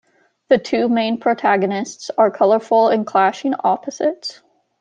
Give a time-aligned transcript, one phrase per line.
[0.49, 4.41] The two main protagonists are colorful and clashing opposites.